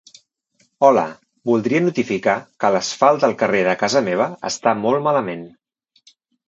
[0.87, 1.03] Hola,
[1.49, 5.47] voldria notificar que l'asfalt del carrer de casa meva està molt malament.